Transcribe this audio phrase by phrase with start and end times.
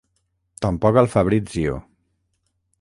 [0.65, 1.77] Tampoc al Fabrizio.